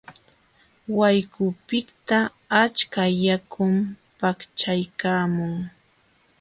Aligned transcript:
Wayqupiqta 0.97 2.17
achka 2.61 3.03
yakum 3.25 3.75
paqchaykaamun. 4.19 5.53